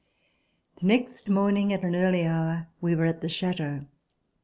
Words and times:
The 0.77 0.87
next 0.87 1.29
morning 1.29 1.71
at 1.71 1.83
an 1.83 1.93
early 1.95 2.25
hour 2.25 2.69
we 2.81 2.95
were 2.95 3.05
at 3.05 3.21
the 3.21 3.29
Chateau. 3.29 3.85